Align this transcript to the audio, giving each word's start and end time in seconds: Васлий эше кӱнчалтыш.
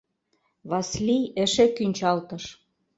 Васлий 0.69 1.25
эше 1.43 1.65
кӱнчалтыш. 1.75 2.43